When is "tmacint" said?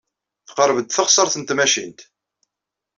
1.43-1.99